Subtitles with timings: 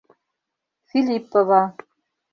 [0.89, 1.61] Филиппова.